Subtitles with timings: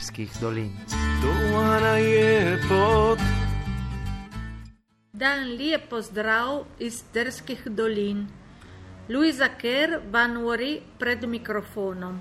[0.00, 0.72] Terskih dolin.
[5.12, 8.24] Dan lep pozdrav iz Terskih dolin.
[9.12, 12.16] Luisa Kerr Banuri pred mikrofonom.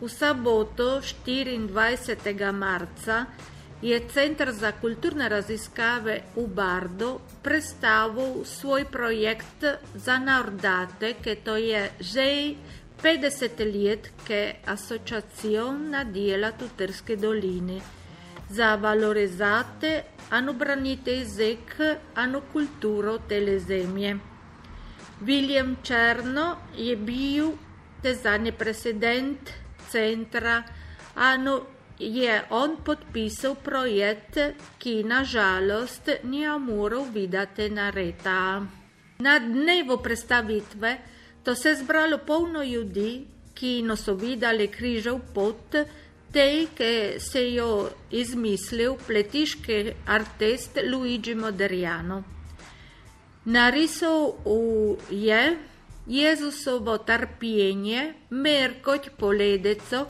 [0.00, 2.50] V soboto 24.
[2.50, 3.26] marca
[3.82, 9.62] je Centr za kulturne raziskave v Bardo predstavil svoj projekt
[9.94, 12.26] za nordate, ki to je že
[13.02, 17.80] 50 let, ki asociaciona dela v Trske dolini
[18.52, 21.74] za valorizate, anu branite jezik,
[22.14, 24.18] anu kulturo tele zemlje.
[25.20, 27.52] William Černo je bil
[28.02, 29.50] tezanje president
[29.88, 30.62] centra,
[31.14, 31.60] anu
[31.98, 34.38] je on podpisal projekt,
[34.78, 38.66] ki nažalost ni moral videti na reta.
[39.18, 40.98] Na dnevu predstavitve
[41.44, 45.76] to se je zbralo polno ljudi, ki so videli križev pot,
[46.32, 52.22] tej, ki se jo izmislil pletiški artist Luigi Moderiano.
[53.44, 54.32] Narisal
[55.10, 55.58] je
[56.06, 60.06] Jezusovo trpljenje, merkoč poledeco,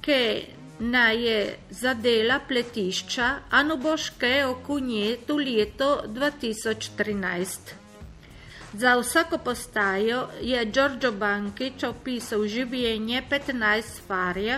[0.00, 0.20] ki
[0.80, 7.83] na je zadela pletišča Anuboške okunje tu leto 2013.
[8.76, 14.56] Za vsako postajo je Giorgio Bankič opisal življenje 15 farja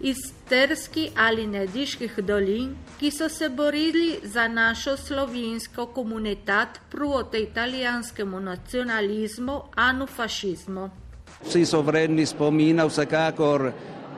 [0.00, 8.40] iz Terski ali Nediških dolin, ki so se borili za našo slovensko komunitat proti italijanskemu
[8.40, 10.90] nacionalizmu, anu fašizmu.
[11.46, 13.72] Vsi so vredni spomina, vsekakor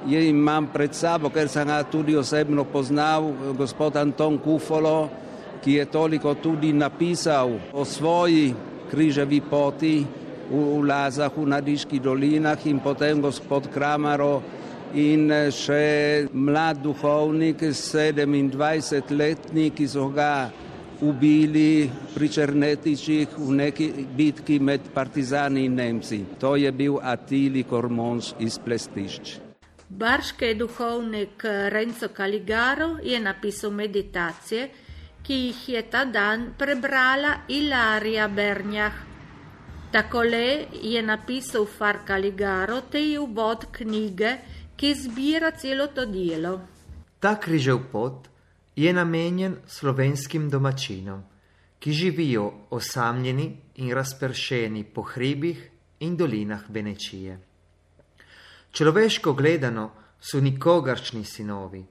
[0.06, 5.08] Jaz imam pred sabo, ker sem ga tudi osebno poznal, gospod Anton Kufolo,
[5.62, 8.54] ki je toliko tudi napisal o svoji
[8.92, 10.04] križevi poti
[10.52, 14.44] v Lazah, v Nadiških dolinah in potem gospod Kramaro
[14.92, 20.52] in še mlad duhovnik, 27-letnik, ki so ga
[21.00, 26.36] ubili pri Črnetičih v neki bitki med partizani in Nemci.
[26.36, 29.40] To je bil Atili Kormons iz Plestišč.
[29.88, 34.68] Barški duhovnik Renzo Caligaro je napisal meditacije,
[35.22, 38.92] ki jih je ta dan prebrala Ilarija Bernjah.
[39.92, 44.36] Takole je napisal Far Caligaro, te je uvod knjige,
[44.76, 46.60] ki zbira celo to delo.
[47.20, 48.28] Ta križev pot
[48.76, 51.22] je namenjen slovenskim domačinom,
[51.78, 53.46] ki živijo osamljeni
[53.76, 55.68] in razpršeni po hribih
[56.00, 57.38] in dolinah Benečije.
[58.72, 59.90] Človeško gledano
[60.20, 61.84] so nikogaršni sinovi,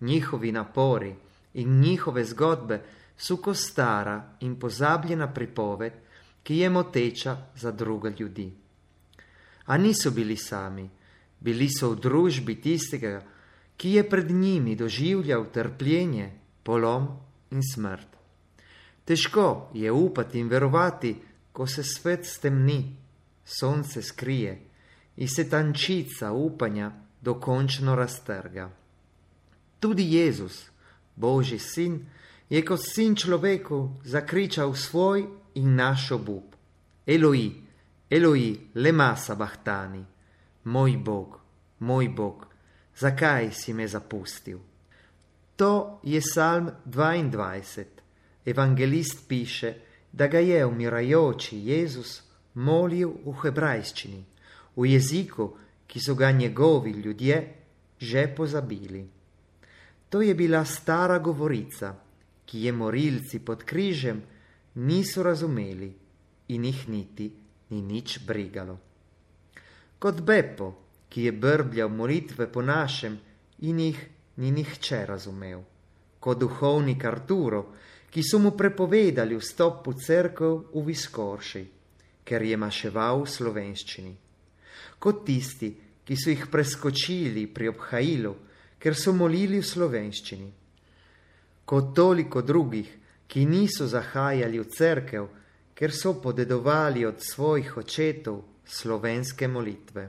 [0.00, 1.14] njihovi napori
[1.54, 2.82] in njihove zgodbe
[3.16, 5.92] so kot stara in pozabljena pripoved,
[6.42, 8.52] ki je moteča za druge ljudi.
[9.64, 10.90] A niso bili sami,
[11.40, 13.20] bili so v družbi tistega,
[13.76, 16.30] ki je pred njimi doživljal trpljenje,
[16.62, 17.08] polom
[17.50, 18.08] in smrt.
[19.04, 21.16] Težko je upati in verovati,
[21.52, 22.96] ko se svet stemni,
[23.44, 24.58] sonce skrije
[25.16, 28.70] in se tančica upanja dokončno raztrga.
[29.80, 30.71] Tudi Jezus,
[31.16, 32.06] Božji sin,
[32.48, 36.54] je kot sin človeku zakričal svoj in naš obup.
[37.06, 37.52] Eloi,
[38.10, 40.04] Eloi, lema sabahtani,
[40.64, 41.40] moj Bog,
[41.78, 42.46] moj Bog,
[42.98, 44.58] zakaj si me zapustil?
[45.56, 47.84] To je psalm 22.
[48.44, 49.74] Evangelist piše,
[50.12, 52.22] da ga je umirajoči Jezus
[52.54, 54.24] molil v hebrajščini
[54.76, 55.52] v jeziku,
[55.86, 57.54] ki so ga njegovi ljudje
[58.02, 59.08] že pozabili.
[60.12, 61.94] To je bila stara govorica,
[62.44, 64.20] ki je morilci pod križem
[64.84, 65.88] niso razumeli
[66.52, 67.30] in jih niti
[67.72, 68.76] ni nič brigalo.
[69.98, 70.68] Kot Bepo,
[71.08, 73.16] ki je brbljal molitve po našem
[73.64, 74.00] in jih
[74.36, 75.62] ni nihče razumel.
[76.20, 77.62] Kot duhovnik Arturo,
[78.10, 81.64] ki so mu prepovedali vstop v cerkev v Viskorši,
[82.24, 84.14] ker je maševal v slovenščini
[85.02, 85.72] kot tisti,
[86.06, 88.32] ki so jih preskočili pri obhajilu,
[88.82, 90.48] ker so molili v slovenščini.
[91.62, 92.88] Kot toliko drugih,
[93.30, 95.28] ki niso zahajali v cerkev,
[95.72, 100.08] ker so podedovali od svojih očetov slovenske molitve.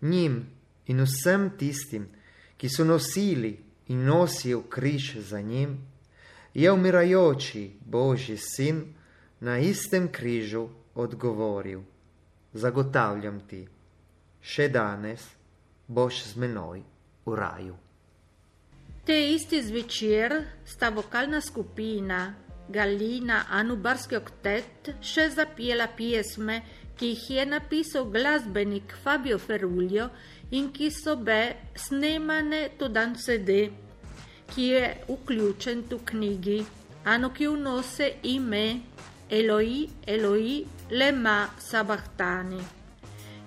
[0.00, 0.40] Njim
[0.88, 2.08] in vsem tistim,
[2.56, 3.52] ki so nosili
[3.92, 5.76] in nosijo križ za njim,
[6.54, 8.84] je umirajoči Božji sin
[9.40, 11.84] na istem križu odgovoril:
[12.52, 13.66] Zagotavljam ti
[14.40, 15.20] še danes
[15.86, 16.82] boš z menoj
[17.28, 17.76] v raju.
[19.04, 20.34] Te isti zvečer
[20.64, 22.34] sta vokalna skupina
[22.68, 26.58] Galina anu barski oktet še zapela pjesme,
[26.98, 30.10] ki jih je napisal glasbenik Fabio Ferulio
[30.50, 31.40] in ki so be
[31.76, 33.70] snemane to dan CD,
[34.52, 36.58] ki je vključen tu knjigi,
[37.04, 38.64] anu ki unose ime
[39.30, 42.60] Eloi, Eloi, lema sabahtani.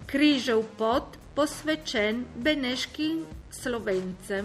[0.09, 3.21] Križev pot posvečen beneškim
[3.51, 4.44] Slovenze.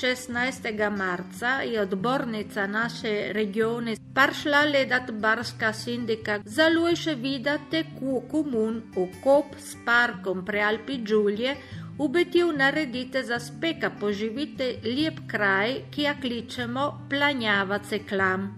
[0.00, 0.90] 16.
[0.96, 6.38] marca je odbornica naše regione prišla ledat Barska sindika.
[6.44, 11.52] Zaluje še videti, kako komun okop s parkom pre Alpi Đulje
[11.98, 18.48] ubetil naredite za speka poživite lep kraj, ki ga kličemo Planjava Ceklam.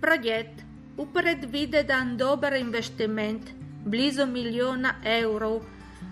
[0.00, 0.64] Projekt
[0.96, 3.52] upredvide dan dober investiment,
[3.84, 5.60] blizu milijona evrov,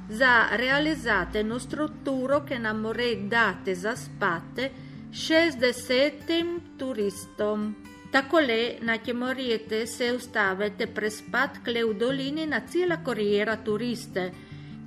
[0.08, 4.70] za realizzate strutturo che namore date za spate
[5.10, 7.74] 60 turistom.
[8.10, 14.30] Tako le na Čemoriete se ustavite prespat kle v dolini na cela korijera turiste,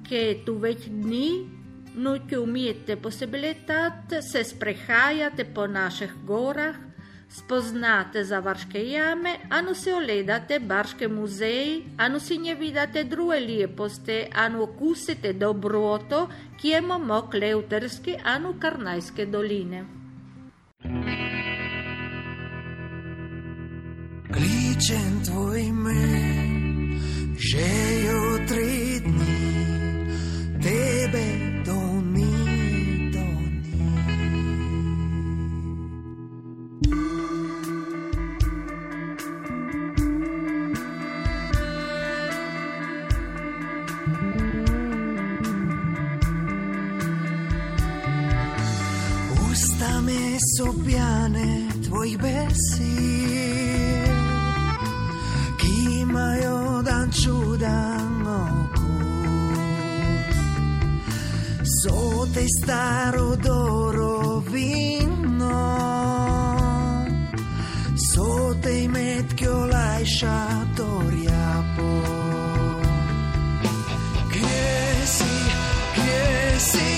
[0.07, 1.57] ki tu več dni
[1.95, 6.75] nujke umijete posibilitat se sprehajate po naših gorah,
[7.29, 14.27] spoznate za varške jame, anu se oledate barške muzeji, anu si nje vidate druge lijeposte,
[14.33, 16.27] anu okusite dobroto,
[16.61, 19.85] ki je momok Leuterske, anu Karnajske doline.
[24.33, 26.03] Kličem tvoj ime,
[27.37, 27.67] že
[28.07, 28.86] jutri
[52.47, 54.07] tvojih besed,
[55.57, 58.87] ki imajo dan čudan okus.
[61.83, 64.57] So te staro dorovino,
[67.95, 71.97] so te metke olajšatorja po.
[76.67, 76.96] išla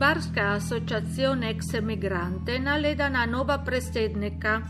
[0.00, 4.62] Barska associazione ex emigrante naleda na nova presednika.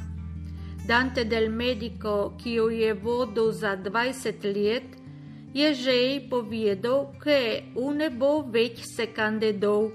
[0.86, 4.96] Dante del medico, ki jo je vodil za 20 let,
[5.54, 5.94] je že
[6.26, 7.38] povedal, da
[7.76, 9.92] v nebo več se kandidov.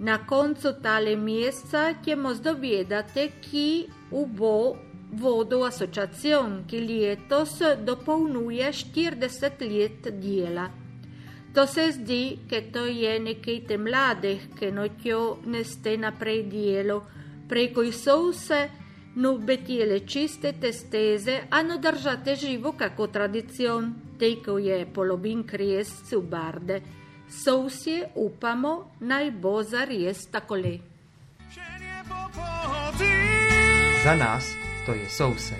[0.00, 3.86] Na koncu tale meseca ćemo zdovedati, ki
[4.32, 4.76] bo
[5.12, 10.87] vodil asociacijon, ki letos dopolnjuje 40 let dela.
[11.58, 17.00] To se zdi, da to je nekaj te mladih, ki nočjo neste naprej delo,
[17.50, 18.60] preko so vse,
[19.42, 26.22] betjele čiste te steze, a no držate živo kako tradicijon, tejko je polobin kresci v
[26.22, 26.80] barde.
[27.28, 30.78] Sousje upamo, naj bo zares takole.
[34.04, 34.54] Za nas
[34.86, 35.54] to je souse.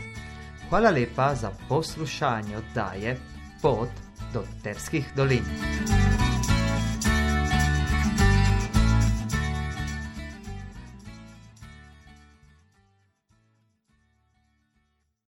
[0.68, 3.16] Hvala lepa za poslušanje oddaje
[3.62, 5.44] Pot do Terskih dolin.